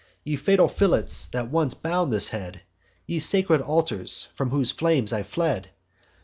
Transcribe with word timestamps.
Ye 0.23 0.35
fatal 0.35 0.67
fillets, 0.67 1.27
that 1.27 1.51
once 1.51 1.75
bound 1.75 2.11
this 2.11 2.29
head! 2.29 2.61
Ye 3.05 3.19
sacred 3.19 3.61
altars, 3.61 4.29
from 4.33 4.49
whose 4.49 4.71
flames 4.71 5.13
I 5.13 5.21
fled! 5.21 5.69